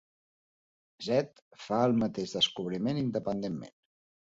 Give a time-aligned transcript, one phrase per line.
[1.07, 3.79] Zedd fa el mateix descobriment independentment.